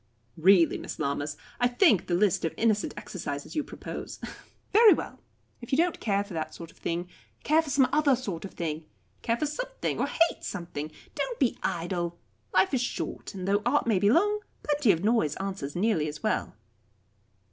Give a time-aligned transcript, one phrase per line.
[0.35, 4.19] "Really, Miss Lammas, I think the list of innocent exercises you propose"
[4.73, 5.19] "Very well
[5.61, 7.07] if you don't care for that sort of thing,
[7.43, 8.85] care for some other sort of thing.
[9.21, 10.91] Care for something, or hate something.
[11.13, 12.17] Don't be idle.
[12.51, 16.23] Life is short, and though art may be long, plenty of noise answers nearly as
[16.23, 16.55] well."